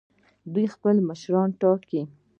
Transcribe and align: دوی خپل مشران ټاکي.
دوی 0.53 0.65
خپل 0.75 0.95
مشران 1.09 1.49
ټاکي. 1.61 2.01